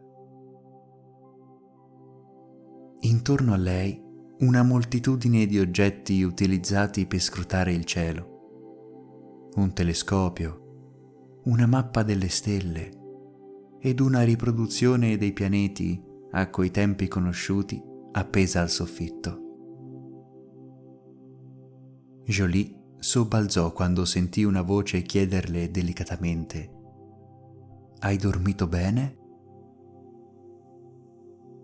Intorno 3.02 3.54
a 3.54 3.58
lei 3.58 4.02
una 4.40 4.64
moltitudine 4.64 5.46
di 5.46 5.60
oggetti 5.60 6.24
utilizzati 6.24 7.06
per 7.06 7.20
scrutare 7.20 7.74
il 7.74 7.86
cielo, 7.86 9.52
un 9.56 9.72
telescopio, 9.72 11.42
una 11.44 11.68
mappa 11.68 12.02
delle 12.02 12.30
stelle 12.30 12.90
ed 13.80 14.00
una 14.00 14.24
riproduzione 14.24 15.16
dei 15.16 15.32
pianeti 15.32 16.04
a 16.32 16.50
quei 16.50 16.72
tempi 16.72 17.08
conosciuti 17.08 17.94
appesa 18.18 18.62
al 18.62 18.70
soffitto. 18.70 19.44
Jolie 22.26 22.94
sobbalzò 22.98 23.72
quando 23.72 24.04
sentì 24.04 24.44
una 24.44 24.62
voce 24.62 25.02
chiederle 25.02 25.70
delicatamente 25.70 26.74
hai 28.06 28.18
dormito 28.18 28.68
bene? 28.68 29.18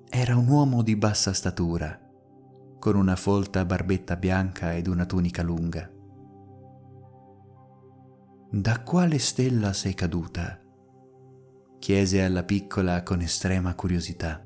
Era 0.09 0.35
un 0.35 0.47
uomo 0.47 0.81
di 0.81 0.95
bassa 0.95 1.33
statura, 1.33 1.99
con 2.79 2.95
una 2.95 3.15
folta 3.15 3.63
barbetta 3.63 4.15
bianca 4.15 4.73
ed 4.73 4.87
una 4.87 5.05
tunica 5.05 5.43
lunga. 5.43 5.87
Da 8.49 8.81
quale 8.81 9.19
stella 9.19 9.71
sei 9.73 9.93
caduta? 9.93 10.59
chiese 11.77 12.23
alla 12.23 12.43
piccola 12.43 13.03
con 13.03 13.21
estrema 13.21 13.75
curiosità. 13.75 14.43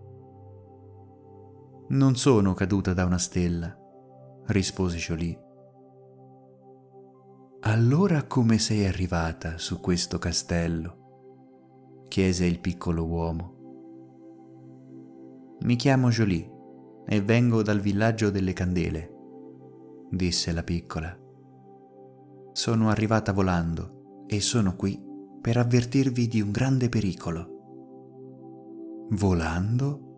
Non 1.88 2.16
sono 2.16 2.56
caduta 2.56 2.94
da 2.94 3.06
una 3.06 3.20
stella, 3.20 3.72
rispose 4.48 4.98
Jolie. 4.98 5.40
Allora 7.62 8.24
come 8.24 8.58
sei 8.58 8.88
arrivata 8.88 9.60
su 9.60 9.80
questo 9.80 10.18
castello? 10.18 11.04
chiese 12.08 12.46
il 12.46 12.60
piccolo 12.60 13.06
uomo. 13.06 13.54
Mi 15.62 15.76
chiamo 15.76 16.10
Jolie 16.10 16.52
e 17.06 17.22
vengo 17.22 17.62
dal 17.62 17.80
villaggio 17.80 18.32
delle 18.32 18.54
candele, 18.54 19.14
disse 20.10 20.52
la 20.54 20.64
piccola. 20.64 21.16
Sono 22.52 22.90
arrivata 22.90 23.32
volando 23.32 24.24
e 24.26 24.42
sono 24.42 24.76
qui 24.76 25.00
per 25.40 25.58
avvertirvi 25.58 26.28
di 26.28 26.42
un 26.42 26.50
grande 26.50 26.90
pericolo. 26.90 29.08
Volando? 29.12 30.14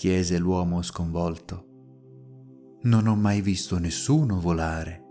Chiese 0.00 0.38
l'uomo 0.38 0.80
sconvolto. 0.80 1.66
Non 2.84 3.06
ho 3.06 3.16
mai 3.16 3.42
visto 3.42 3.78
nessuno 3.78 4.40
volare, 4.40 5.04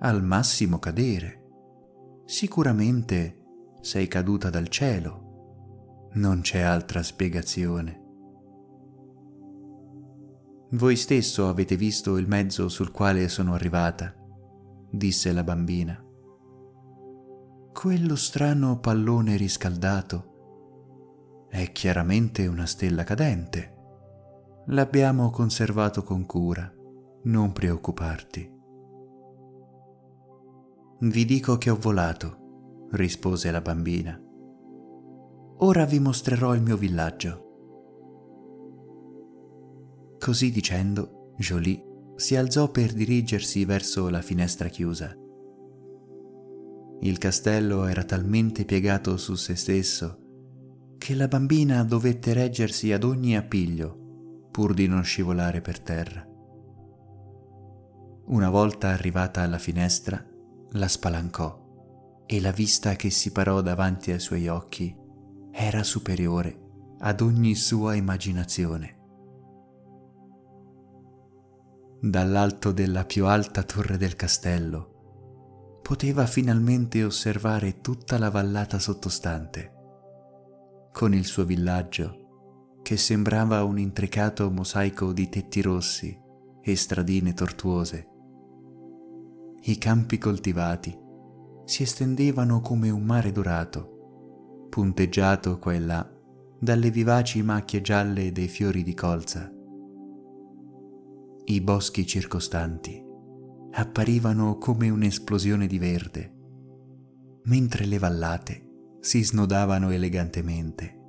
al 0.00 0.22
massimo 0.22 0.78
cadere. 0.78 1.46
Sicuramente 2.26 3.42
sei 3.80 4.08
caduta 4.08 4.50
dal 4.50 4.68
cielo. 4.68 6.10
Non 6.12 6.42
c'è 6.42 6.60
altra 6.60 7.02
spiegazione. 7.02 8.02
Voi 10.72 10.96
stesso 10.96 11.48
avete 11.48 11.76
visto 11.76 12.18
il 12.18 12.28
mezzo 12.28 12.68
sul 12.68 12.90
quale 12.90 13.28
sono 13.28 13.54
arrivata, 13.54 14.14
disse 14.90 15.32
la 15.32 15.42
bambina. 15.42 15.98
Quello 17.72 18.16
strano 18.16 18.78
pallone 18.78 19.38
riscaldato 19.38 21.46
è 21.48 21.72
chiaramente 21.72 22.46
una 22.46 22.66
stella 22.66 23.04
cadente. 23.04 23.71
L'abbiamo 24.66 25.30
conservato 25.30 26.04
con 26.04 26.24
cura, 26.24 26.72
non 27.24 27.50
preoccuparti. 27.50 28.48
Vi 31.00 31.24
dico 31.24 31.58
che 31.58 31.68
ho 31.68 31.76
volato 31.76 32.86
rispose 32.92 33.50
la 33.50 33.60
bambina. 33.60 34.16
Ora 35.56 35.84
vi 35.84 35.98
mostrerò 35.98 36.54
il 36.54 36.62
mio 36.62 36.76
villaggio. 36.76 37.48
Così 40.20 40.52
dicendo, 40.52 41.34
Jolie 41.38 41.82
si 42.14 42.36
alzò 42.36 42.70
per 42.70 42.92
dirigersi 42.92 43.64
verso 43.64 44.08
la 44.10 44.22
finestra 44.22 44.68
chiusa. 44.68 45.12
Il 47.00 47.18
castello 47.18 47.86
era 47.86 48.04
talmente 48.04 48.64
piegato 48.64 49.16
su 49.16 49.34
se 49.34 49.56
stesso 49.56 50.18
che 50.98 51.16
la 51.16 51.26
bambina 51.26 51.82
dovette 51.82 52.32
reggersi 52.32 52.92
ad 52.92 53.02
ogni 53.02 53.36
appiglio 53.36 54.01
pur 54.52 54.74
di 54.74 54.86
non 54.86 55.02
scivolare 55.02 55.62
per 55.62 55.80
terra. 55.80 56.24
Una 58.26 58.50
volta 58.50 58.88
arrivata 58.88 59.40
alla 59.40 59.58
finestra, 59.58 60.22
la 60.72 60.88
spalancò 60.88 62.24
e 62.26 62.40
la 62.40 62.52
vista 62.52 62.94
che 62.94 63.10
si 63.10 63.32
parò 63.32 63.62
davanti 63.62 64.12
ai 64.12 64.20
suoi 64.20 64.46
occhi 64.48 64.94
era 65.50 65.82
superiore 65.82 66.60
ad 66.98 67.20
ogni 67.20 67.54
sua 67.54 67.94
immaginazione. 67.94 69.00
Dall'alto 72.00 72.72
della 72.72 73.04
più 73.04 73.26
alta 73.26 73.62
torre 73.62 73.96
del 73.96 74.16
castello 74.16 75.80
poteva 75.82 76.26
finalmente 76.26 77.02
osservare 77.02 77.80
tutta 77.80 78.18
la 78.18 78.30
vallata 78.30 78.78
sottostante, 78.78 79.72
con 80.92 81.14
il 81.14 81.24
suo 81.24 81.44
villaggio 81.44 82.21
che 82.82 82.96
sembrava 82.96 83.64
un 83.64 83.78
intricato 83.78 84.50
mosaico 84.50 85.12
di 85.12 85.28
tetti 85.28 85.62
rossi 85.62 86.18
e 86.60 86.76
stradine 86.76 87.32
tortuose, 87.32 88.08
i 89.64 89.78
campi 89.78 90.18
coltivati, 90.18 90.98
si 91.64 91.84
estendevano 91.84 92.60
come 92.60 92.90
un 92.90 93.04
mare 93.04 93.30
dorato, 93.30 94.66
punteggiato 94.68 95.60
qua 95.60 95.72
e 95.72 95.78
là 95.78 96.10
dalle 96.58 96.90
vivaci 96.90 97.42
macchie 97.42 97.80
gialle 97.80 98.32
dei 98.32 98.48
fiori 98.48 98.82
di 98.82 98.94
colza. 98.94 99.52
I 101.44 101.60
boschi 101.60 102.06
circostanti 102.06 103.04
apparivano 103.72 104.58
come 104.58 104.90
un'esplosione 104.90 105.66
di 105.66 105.78
verde, 105.78 106.32
mentre 107.44 107.84
le 107.84 107.98
vallate 107.98 108.68
si 109.00 109.24
snodavano 109.24 109.90
elegantemente. 109.90 111.01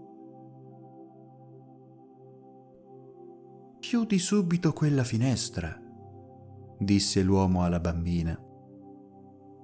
Chiudi 3.84 4.18
subito 4.18 4.72
quella 4.72 5.04
finestra, 5.04 5.78
disse 6.80 7.22
l'uomo 7.22 7.66
alla 7.66 7.82
bambina. 7.82 8.34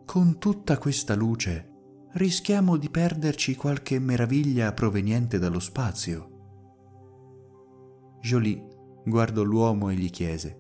Con 0.06 0.38
tutta 0.38 0.78
questa 0.78 1.16
luce 1.16 1.72
rischiamo 2.16 2.76
di 2.76 2.90
perderci 2.90 3.56
qualche 3.56 3.98
meraviglia 3.98 4.74
proveniente 4.74 5.40
dallo 5.40 5.62
spazio. 5.62 8.18
Jolie 8.20 8.68
guardò 9.06 9.42
l'uomo 9.42 9.90
e 9.90 9.96
gli 9.96 10.10
chiese, 10.10 10.60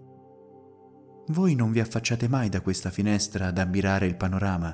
Voi 1.27 1.53
non 1.53 1.73
vi 1.73 1.81
affacciate 1.81 2.29
mai 2.29 2.47
da 2.47 2.61
questa 2.61 2.89
finestra 2.89 3.47
ad 3.47 3.57
ammirare 3.57 4.05
il 4.05 4.15
panorama? 4.15 4.73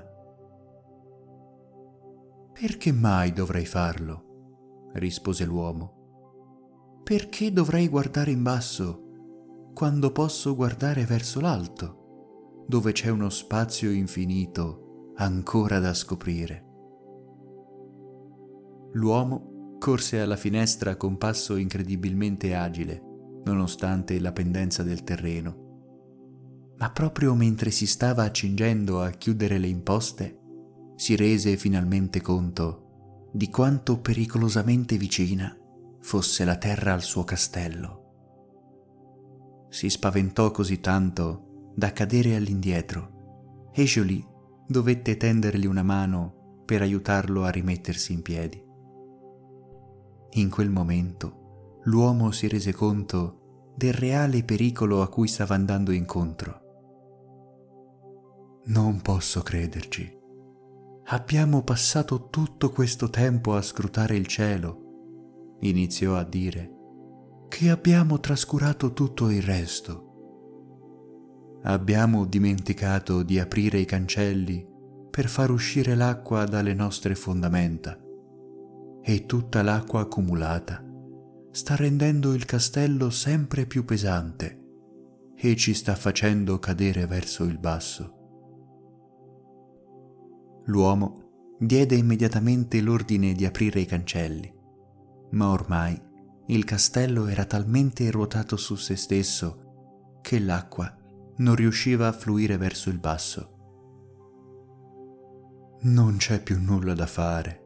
Perché 2.53 2.91
mai 2.91 3.33
dovrei 3.33 3.65
farlo? 3.65 4.91
rispose 4.93 5.43
l'uomo. 5.43 6.04
Perché 7.05 7.53
dovrei 7.53 7.87
guardare 7.87 8.31
in 8.31 8.41
basso 8.41 9.69
quando 9.75 10.11
posso 10.11 10.55
guardare 10.55 11.05
verso 11.05 11.39
l'alto, 11.39 12.63
dove 12.67 12.93
c'è 12.93 13.09
uno 13.09 13.29
spazio 13.29 13.91
infinito 13.91 15.11
ancora 15.17 15.77
da 15.77 15.93
scoprire? 15.93 16.65
L'uomo 18.93 19.77
corse 19.77 20.19
alla 20.19 20.35
finestra 20.35 20.95
con 20.95 21.19
passo 21.19 21.57
incredibilmente 21.57 22.55
agile, 22.55 22.99
nonostante 23.43 24.19
la 24.19 24.31
pendenza 24.31 24.81
del 24.81 25.03
terreno. 25.03 26.73
Ma 26.79 26.89
proprio 26.89 27.35
mentre 27.35 27.69
si 27.69 27.85
stava 27.85 28.23
accingendo 28.23 29.03
a 29.03 29.11
chiudere 29.11 29.59
le 29.59 29.67
imposte, 29.67 30.39
si 30.95 31.15
rese 31.15 31.55
finalmente 31.55 32.19
conto 32.19 33.29
di 33.31 33.47
quanto 33.51 33.99
pericolosamente 33.99 34.97
vicina 34.97 35.55
fosse 36.05 36.45
la 36.45 36.55
terra 36.57 36.93
al 36.93 37.01
suo 37.01 37.23
castello. 37.23 38.03
Si 39.69 39.89
spaventò 39.89 40.51
così 40.51 40.79
tanto 40.79 41.71
da 41.73 41.91
cadere 41.93 42.35
all'indietro 42.35 43.69
e 43.73 43.85
Jolie 43.85 44.23
dovette 44.67 45.17
tendergli 45.17 45.65
una 45.65 45.81
mano 45.81 46.61
per 46.63 46.83
aiutarlo 46.83 47.43
a 47.43 47.49
rimettersi 47.49 48.13
in 48.13 48.21
piedi. 48.21 48.63
In 50.33 50.51
quel 50.51 50.69
momento 50.69 51.79
l'uomo 51.85 52.29
si 52.29 52.47
rese 52.47 52.71
conto 52.71 53.71
del 53.75 53.93
reale 53.93 54.43
pericolo 54.43 55.01
a 55.01 55.09
cui 55.09 55.27
stava 55.27 55.55
andando 55.55 55.91
incontro. 55.91 56.61
Non 58.65 59.01
posso 59.01 59.41
crederci. 59.41 60.19
Abbiamo 61.05 61.63
passato 61.63 62.29
tutto 62.29 62.69
questo 62.69 63.09
tempo 63.09 63.55
a 63.55 63.61
scrutare 63.63 64.15
il 64.15 64.27
cielo, 64.27 64.84
iniziò 65.59 66.15
a 66.15 66.23
dire, 66.23 66.71
che 67.47 67.69
abbiamo 67.69 68.19
trascurato 68.19 68.93
tutto 68.93 69.29
il 69.29 69.41
resto. 69.41 70.01
Abbiamo 71.63 72.25
dimenticato 72.25 73.23
di 73.23 73.39
aprire 73.39 73.79
i 73.79 73.85
cancelli 73.85 74.67
per 75.09 75.27
far 75.27 75.51
uscire 75.51 75.95
l'acqua 75.95 76.45
dalle 76.45 76.73
nostre 76.73 77.15
fondamenta 77.15 77.97
e 79.01 79.25
tutta 79.25 79.61
l'acqua 79.61 80.01
accumulata 80.01 80.83
sta 81.51 81.75
rendendo 81.75 82.33
il 82.33 82.45
castello 82.45 83.09
sempre 83.09 83.65
più 83.65 83.85
pesante 83.85 84.61
e 85.37 85.55
ci 85.55 85.73
sta 85.73 85.95
facendo 85.95 86.59
cadere 86.59 87.05
verso 87.05 87.45
il 87.45 87.57
basso. 87.57 88.13
L'uomo 90.65 91.55
diede 91.59 91.95
immediatamente 91.95 92.81
l'ordine 92.81 93.33
di 93.33 93.45
aprire 93.45 93.79
i 93.79 93.85
cancelli, 93.85 94.51
ma 95.35 95.49
ormai 95.49 96.01
il 96.47 96.63
castello 96.63 97.27
era 97.27 97.45
talmente 97.45 98.09
ruotato 98.11 98.55
su 98.57 98.75
se 98.75 98.95
stesso 98.95 100.19
che 100.21 100.39
l'acqua 100.39 100.95
non 101.37 101.55
riusciva 101.55 102.07
a 102.07 102.13
fluire 102.13 102.57
verso 102.57 102.89
il 102.89 102.99
basso. 102.99 103.53
Non 105.81 106.17
c'è 106.17 106.41
più 106.41 106.59
nulla 106.59 106.93
da 106.93 107.05
fare, 107.05 107.63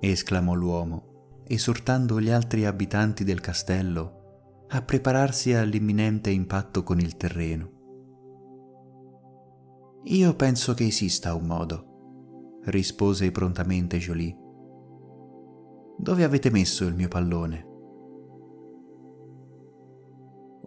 esclamò 0.00 0.54
l'uomo, 0.54 1.42
esortando 1.46 2.20
gli 2.20 2.30
altri 2.30 2.64
abitanti 2.64 3.24
del 3.24 3.40
castello 3.40 4.66
a 4.68 4.82
prepararsi 4.82 5.52
all'imminente 5.52 6.30
impatto 6.30 6.82
con 6.82 7.00
il 7.00 7.16
terreno. 7.16 7.72
Io 10.04 10.34
penso 10.36 10.74
che 10.74 10.86
esista 10.86 11.34
un 11.34 11.46
modo, 11.46 12.60
rispose 12.66 13.30
prontamente 13.30 13.98
Jolie. 13.98 14.43
Dove 15.96 16.24
avete 16.24 16.50
messo 16.50 16.84
il 16.86 16.94
mio 16.94 17.08
pallone? 17.08 17.72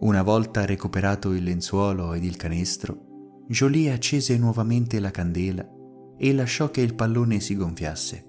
Una 0.00 0.22
volta 0.22 0.64
recuperato 0.64 1.32
il 1.32 1.42
lenzuolo 1.42 2.14
ed 2.14 2.24
il 2.24 2.36
canestro, 2.36 3.44
Jolie 3.48 3.92
accese 3.92 4.36
nuovamente 4.38 5.00
la 5.00 5.10
candela 5.10 5.68
e 6.16 6.32
lasciò 6.32 6.70
che 6.70 6.80
il 6.80 6.94
pallone 6.94 7.40
si 7.40 7.56
gonfiasse 7.56 8.28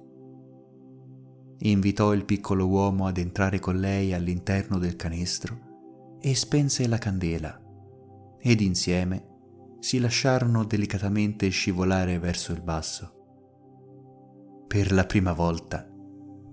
invitò 1.62 2.13
il 2.13 2.23
piccolo 2.23 2.67
uomo 2.67 3.05
ad 3.05 3.17
entrare 3.17 3.59
con 3.59 3.79
lei 3.79 4.13
all'interno 4.13 4.77
del 4.77 4.95
canestro 4.95 6.17
e 6.21 6.33
spense 6.35 6.88
la 6.88 6.97
candela 6.97 7.59
ed 8.39 8.62
insieme 8.62 9.25
si 9.79 9.99
lasciarono 9.99 10.63
delicatamente 10.63 11.49
scivolare 11.49 12.19
verso 12.19 12.51
il 12.53 12.62
basso. 12.62 13.15
Per 14.67 14.91
la 14.91 15.05
prima 15.05 15.33
volta 15.33 15.88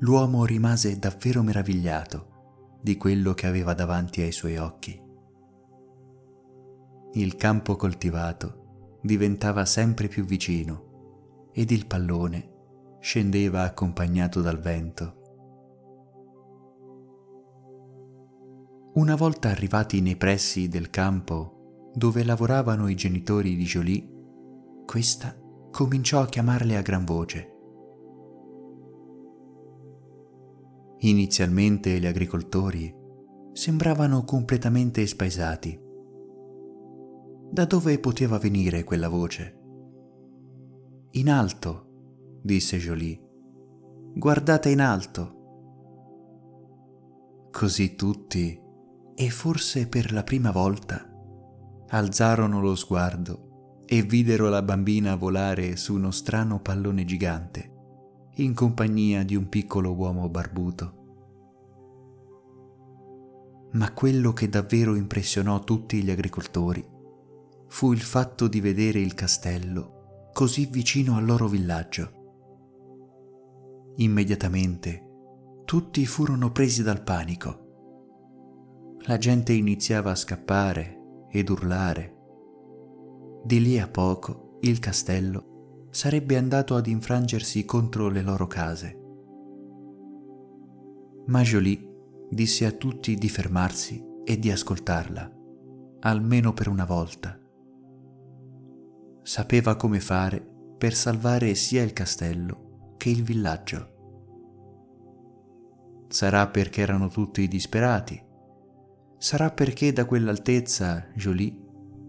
l'uomo 0.00 0.44
rimase 0.44 0.98
davvero 0.98 1.42
meravigliato 1.42 2.78
di 2.82 2.96
quello 2.96 3.32
che 3.35 3.46
aveva 3.46 3.74
davanti 3.74 4.20
ai 4.20 4.32
suoi 4.32 4.56
occhi. 4.56 5.00
Il 7.12 7.37
campo 7.37 7.76
coltivato 7.76 8.98
diventava 9.02 9.64
sempre 9.64 10.09
più 10.09 10.24
vicino 10.24 11.50
ed 11.52 11.70
il 11.70 11.87
pallone 11.87 12.54
scendeva 13.00 13.62
accompagnato 13.62 14.40
dal 14.42 14.59
vento. 14.59 15.22
Una 18.94 19.14
volta 19.14 19.48
arrivati 19.48 20.00
nei 20.00 20.16
pressi 20.16 20.68
del 20.68 20.90
campo 20.90 21.90
dove 21.94 22.24
lavoravano 22.24 22.88
i 22.88 22.94
genitori 22.94 23.56
di 23.56 23.64
Jolie, 23.64 24.09
questa 24.85 25.35
cominciò 25.70 26.20
a 26.20 26.26
chiamarle 26.26 26.76
a 26.76 26.82
gran 26.82 27.04
voce. 27.04 27.56
Inizialmente 30.98 31.98
gli 31.98 32.06
agricoltori 32.06 32.94
sembravano 33.52 34.24
completamente 34.24 35.06
spaesati. 35.06 35.78
Da 37.50 37.64
dove 37.64 37.98
poteva 37.98 38.38
venire 38.38 38.85
quella 38.85 39.09
voce? 39.09 39.61
In 41.12 41.30
alto, 41.30 42.40
disse 42.42 42.78
Jolie. 42.78 43.20
Guardate 44.14 44.70
in 44.70 44.80
alto. 44.80 45.35
Così 47.50 47.94
tutti, 47.94 48.61
e 49.14 49.30
forse 49.30 49.88
per 49.88 50.12
la 50.12 50.22
prima 50.22 50.50
volta, 50.50 51.11
alzarono 51.88 52.61
lo 52.61 52.74
sguardo 52.74 53.85
e 53.87 54.02
videro 54.02 54.48
la 54.48 54.62
bambina 54.62 55.14
volare 55.14 55.76
su 55.76 55.94
uno 55.94 56.11
strano 56.11 56.61
pallone 56.61 57.04
gigante, 57.04 57.76
in 58.38 58.55
compagnia 58.55 59.25
di 59.25 59.35
un 59.35 59.49
piccolo 59.49 59.94
uomo 59.94 60.29
barbuto. 60.29 60.94
Ma 63.72 63.92
quello 63.92 64.33
che 64.33 64.49
davvero 64.49 64.94
impressionò 64.94 65.61
tutti 65.61 66.03
gli 66.03 66.11
agricoltori 66.11 66.85
fu 67.68 67.92
il 67.92 68.01
fatto 68.01 68.46
di 68.46 68.61
vedere 68.61 69.01
il 69.01 69.14
castello 69.14 70.31
così 70.33 70.66
vicino 70.66 71.16
al 71.16 71.25
loro 71.25 71.49
villaggio. 71.49 72.12
Immediatamente 73.96 75.05
tutti 75.64 76.05
furono 76.05 76.53
presi 76.53 76.83
dal 76.83 77.03
panico. 77.03 77.64
La 79.07 79.16
gente 79.16 79.55
iniziava 79.55 80.11
a 80.11 80.14
scappare 80.14 81.25
ed 81.31 81.49
urlare. 81.49 82.14
Di 83.44 83.62
lì 83.62 83.79
a 83.79 83.88
poco 83.88 84.59
il 84.61 84.79
castello 84.79 85.56
sarebbe 85.96 86.37
andato 86.37 86.76
ad 86.76 86.88
infrangersi 86.88 87.64
contro 87.64 88.11
le 88.11 88.20
loro 88.20 88.46
case. 88.46 89.00
Ma 91.28 91.40
Jolie 91.40 92.26
disse 92.28 92.66
a 92.66 92.72
tutti 92.72 93.14
di 93.14 93.30
fermarsi 93.30 94.04
e 94.22 94.38
di 94.38 94.50
ascoltarla, 94.50 95.32
almeno 96.00 96.52
per 96.52 96.68
una 96.68 96.85
volta. 96.85 97.40
Sapeva 99.22 99.76
come 99.76 99.98
fare 99.98 100.46
per 100.76 100.92
salvare 100.92 101.54
sia 101.54 101.82
il 101.82 101.94
castello 101.94 102.94
che 102.98 103.09
il 103.09 103.22
villaggio. 103.22 103.94
Sarà 106.09 106.46
perché 106.48 106.82
erano 106.82 107.09
tutti 107.09 107.48
disperati. 107.48 108.22
Sarà 109.16 109.50
perché 109.50 109.94
da 109.94 110.04
quell'altezza 110.04 111.06
Jolie, 111.14 111.59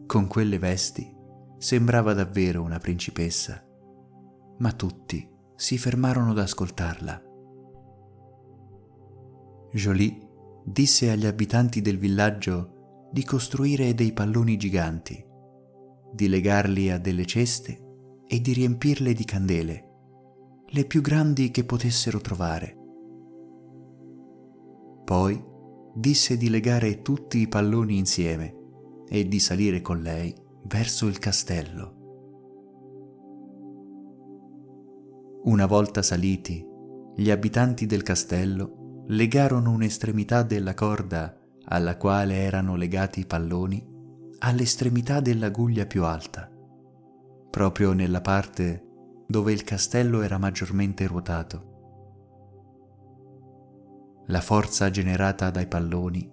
con 0.05 0.27
quelle 0.27 0.59
vesti, 0.59 1.09
sembrava 1.57 2.13
davvero 2.13 2.61
una 2.61 2.79
principessa. 2.79 3.61
Ma 4.59 4.71
tutti 4.71 5.27
si 5.55 5.77
fermarono 5.77 6.31
ad 6.31 6.39
ascoltarla. 6.39 7.21
Jolie 9.71 10.27
disse 10.63 11.11
agli 11.11 11.25
abitanti 11.25 11.81
del 11.81 11.97
villaggio 11.97 13.07
di 13.11 13.23
costruire 13.23 13.93
dei 13.93 14.13
palloni 14.13 14.57
giganti, 14.57 15.23
di 16.11 16.27
legarli 16.27 16.89
a 16.89 16.97
delle 16.97 17.25
ceste 17.25 17.81
e 18.27 18.41
di 18.41 18.53
riempirle 18.53 19.13
di 19.13 19.23
candele, 19.23 19.83
le 20.67 20.85
più 20.85 21.01
grandi 21.01 21.51
che 21.51 21.63
potessero 21.63 22.19
trovare. 22.19 22.75
Poi 25.05 25.41
disse 25.93 26.37
di 26.37 26.49
legare 26.49 27.01
tutti 27.01 27.39
i 27.39 27.47
palloni 27.47 27.97
insieme 27.97 28.55
e 29.07 29.27
di 29.27 29.39
salire 29.39 29.81
con 29.81 30.01
lei 30.01 30.35
verso 30.63 31.07
il 31.07 31.17
castello. 31.17 31.96
Una 35.43 35.65
volta 35.65 36.01
saliti, 36.01 36.65
gli 37.15 37.29
abitanti 37.29 37.85
del 37.85 38.03
castello 38.03 39.03
legarono 39.07 39.71
un'estremità 39.71 40.43
della 40.43 40.73
corda 40.73 41.37
alla 41.65 41.97
quale 41.97 42.35
erano 42.35 42.75
legati 42.75 43.21
i 43.21 43.25
palloni 43.25 43.95
all'estremità 44.39 45.19
della 45.19 45.49
guglia 45.49 45.85
più 45.85 46.03
alta, 46.03 46.49
proprio 47.49 47.93
nella 47.93 48.21
parte 48.21 48.83
dove 49.27 49.51
il 49.51 49.63
castello 49.63 50.21
era 50.21 50.37
maggiormente 50.37 51.07
ruotato. 51.07 51.75
La 54.27 54.41
forza 54.41 54.89
generata 54.89 55.49
dai 55.49 55.67
palloni 55.67 56.31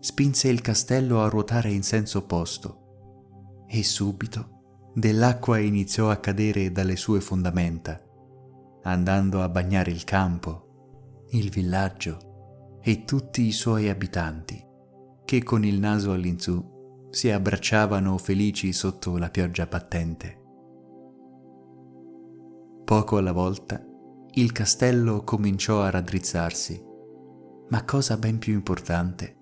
spinse 0.00 0.48
il 0.48 0.60
castello 0.60 1.22
a 1.22 1.28
ruotare 1.28 1.70
in 1.70 1.82
senso 1.82 2.18
opposto 2.18 3.64
e 3.68 3.82
subito 3.82 4.90
dell'acqua 4.94 5.58
iniziò 5.58 6.10
a 6.10 6.16
cadere 6.16 6.72
dalle 6.72 6.96
sue 6.96 7.20
fondamenta, 7.20 8.00
andando 8.86 9.42
a 9.42 9.48
bagnare 9.48 9.90
il 9.90 10.04
campo, 10.04 11.24
il 11.30 11.50
villaggio 11.50 12.78
e 12.80 13.04
tutti 13.04 13.42
i 13.42 13.52
suoi 13.52 13.88
abitanti, 13.88 14.64
che 15.24 15.42
con 15.42 15.64
il 15.64 15.80
naso 15.80 16.12
all'insù 16.12 17.08
si 17.10 17.30
abbracciavano 17.30 18.16
felici 18.16 18.72
sotto 18.72 19.16
la 19.16 19.28
pioggia 19.28 19.66
battente. 19.66 20.40
Poco 22.84 23.16
alla 23.16 23.32
volta 23.32 23.84
il 24.34 24.52
castello 24.52 25.24
cominciò 25.24 25.82
a 25.82 25.90
raddrizzarsi, 25.90 26.80
ma 27.70 27.84
cosa 27.84 28.16
ben 28.16 28.38
più 28.38 28.52
importante, 28.52 29.36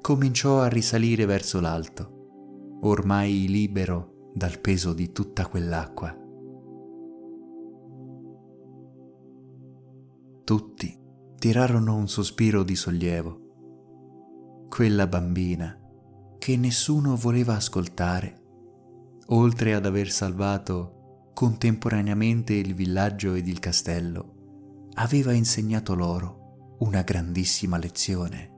cominciò 0.00 0.60
a 0.60 0.68
risalire 0.68 1.24
verso 1.24 1.60
l'alto, 1.60 2.78
ormai 2.82 3.48
libero 3.48 4.30
dal 4.34 4.60
peso 4.60 4.92
di 4.92 5.10
tutta 5.10 5.46
quell'acqua. 5.46 6.17
Tutti 10.48 10.98
tirarono 11.38 11.94
un 11.94 12.08
sospiro 12.08 12.62
di 12.62 12.74
sollievo. 12.74 14.66
Quella 14.66 15.06
bambina, 15.06 15.78
che 16.38 16.56
nessuno 16.56 17.16
voleva 17.16 17.54
ascoltare, 17.56 18.44
oltre 19.26 19.74
ad 19.74 19.84
aver 19.84 20.08
salvato 20.08 21.32
contemporaneamente 21.34 22.54
il 22.54 22.72
villaggio 22.72 23.34
ed 23.34 23.46
il 23.46 23.58
castello, 23.58 24.86
aveva 24.94 25.32
insegnato 25.32 25.94
loro 25.94 26.76
una 26.78 27.02
grandissima 27.02 27.76
lezione. 27.76 28.50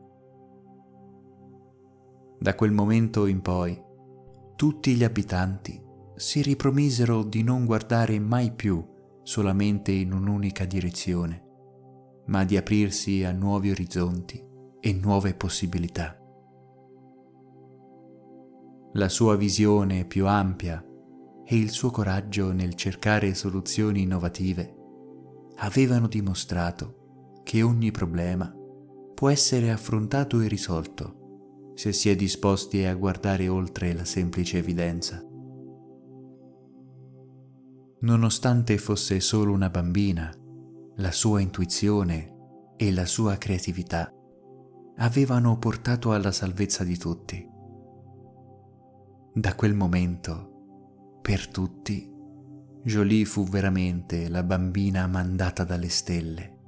Da 2.39 2.55
quel 2.55 2.71
momento 2.71 3.27
in 3.27 3.43
poi, 3.43 3.77
tutti 4.55 4.95
gli 4.95 5.03
abitanti 5.03 5.83
si 6.15 6.41
ripromisero 6.41 7.25
di 7.25 7.43
non 7.43 7.65
guardare 7.65 8.17
mai 8.21 8.53
più 8.53 8.81
solamente 9.25 9.91
in 9.91 10.13
un'unica 10.13 10.65
direzione, 10.65 11.49
ma 12.31 12.45
di 12.45 12.57
aprirsi 12.57 13.25
a 13.25 13.33
nuovi 13.33 13.71
orizzonti 13.71 14.43
e 14.81 14.93
nuove 14.93 15.35
possibilità. 15.35 16.17
La 18.95 19.09
sua 19.09 19.37
visione 19.37 20.05
più 20.05 20.27
ampia 20.27 20.85
e 21.45 21.57
il 21.57 21.71
suo 21.71 21.91
coraggio 21.91 22.53
nel 22.53 22.75
cercare 22.75 23.35
soluzioni 23.35 24.03
innovative 24.03 24.77
avevano 25.57 26.07
dimostrato 26.07 27.41
che 27.43 27.63
ogni 27.63 27.91
problema 27.91 28.53
può 29.15 29.29
essere 29.29 29.71
affrontato 29.71 30.41
e 30.41 30.49
risolto 30.49 31.73
se 31.75 31.93
si 31.93 32.11
è 32.11 32.17
disposti 32.17 32.85
a 32.85 32.95
guardare 32.95 33.49
oltre 33.49 33.93
la 33.93 34.05
semplice 34.05 34.59
evidenza. 34.59 35.25
Nonostante 38.01 38.79
fosse 38.79 39.21
solo 39.21 39.53
una 39.53 39.69
bambina, 39.69 40.33
la 41.01 41.13
sua 41.13 41.41
intuizione 41.41 42.75
e 42.77 42.93
la 42.93 43.07
sua 43.07 43.37
creatività 43.37 44.13
avevano 44.97 45.57
portato 45.57 46.13
alla 46.13 46.31
salvezza 46.31 46.85
di 46.85 46.99
tutti. 46.99 47.49
Da 49.33 49.55
quel 49.55 49.75
momento 49.75 51.19
per 51.23 51.49
tutti, 51.49 52.07
Jolie 52.83 53.25
fu 53.25 53.45
veramente 53.45 54.29
la 54.29 54.43
bambina 54.43 55.07
mandata 55.07 55.65
dalle 55.65 55.89
stelle. 55.89 56.59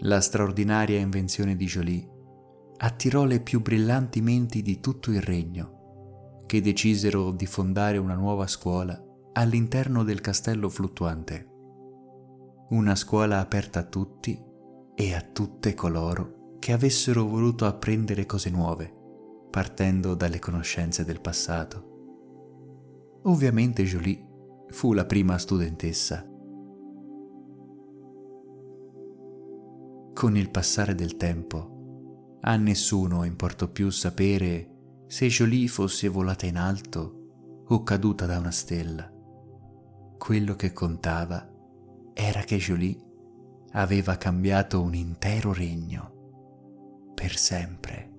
La 0.00 0.20
straordinaria 0.20 0.98
invenzione 0.98 1.54
di 1.54 1.66
Jolie 1.66 2.08
attirò 2.78 3.24
le 3.24 3.40
più 3.40 3.62
brillanti 3.62 4.20
menti 4.22 4.60
di 4.60 4.80
tutto 4.80 5.12
il 5.12 5.22
regno, 5.22 6.42
che 6.46 6.60
decisero 6.60 7.30
di 7.30 7.46
fondare 7.46 7.98
una 7.98 8.14
nuova 8.14 8.48
scuola 8.48 9.00
all'interno 9.38 10.02
del 10.02 10.20
castello 10.20 10.68
fluttuante. 10.68 11.48
Una 12.70 12.96
scuola 12.96 13.38
aperta 13.38 13.78
a 13.78 13.84
tutti 13.84 14.36
e 14.96 15.14
a 15.14 15.20
tutte 15.20 15.74
coloro 15.74 16.56
che 16.58 16.72
avessero 16.72 17.24
voluto 17.24 17.64
apprendere 17.64 18.26
cose 18.26 18.50
nuove 18.50 18.92
partendo 19.48 20.14
dalle 20.14 20.40
conoscenze 20.40 21.04
del 21.04 21.20
passato. 21.20 23.20
Ovviamente 23.22 23.84
Jolie 23.84 24.26
fu 24.70 24.92
la 24.92 25.06
prima 25.06 25.38
studentessa. 25.38 26.26
Con 30.14 30.36
il 30.36 30.50
passare 30.50 30.96
del 30.96 31.16
tempo, 31.16 32.38
a 32.40 32.56
nessuno 32.56 33.22
importò 33.22 33.68
più 33.68 33.88
sapere 33.90 35.04
se 35.06 35.28
Jolie 35.28 35.68
fosse 35.68 36.08
volata 36.08 36.44
in 36.44 36.56
alto 36.56 37.62
o 37.68 37.82
caduta 37.84 38.26
da 38.26 38.38
una 38.38 38.50
stella. 38.50 39.12
Quello 40.18 40.56
che 40.56 40.72
contava 40.72 41.48
era 42.12 42.42
che 42.42 42.58
Jolie 42.58 42.98
aveva 43.72 44.16
cambiato 44.16 44.82
un 44.82 44.94
intero 44.94 45.54
regno 45.54 47.12
per 47.14 47.36
sempre. 47.36 48.17